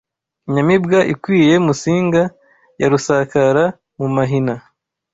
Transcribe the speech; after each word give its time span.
Inyamibwa 0.47 0.99
ikwiye 1.13 1.53
Musinga, 1.65 2.21
ya 2.79 2.87
rusakara 2.91 3.63
mu 3.99 4.07
mahina 4.15 4.53